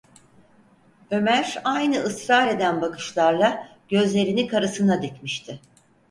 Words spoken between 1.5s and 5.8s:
aynı ısrar eden bakışlarla gözlerini karısına dikmişti.